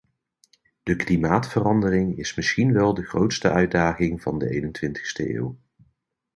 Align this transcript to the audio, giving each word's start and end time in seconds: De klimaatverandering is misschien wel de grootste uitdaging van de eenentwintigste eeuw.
De 0.83 0.95
klimaatverandering 0.95 2.17
is 2.17 2.35
misschien 2.35 2.73
wel 2.73 2.93
de 2.93 3.03
grootste 3.05 3.49
uitdaging 3.51 4.21
van 4.21 4.37
de 4.37 4.49
eenentwintigste 4.49 5.33
eeuw. 5.35 5.57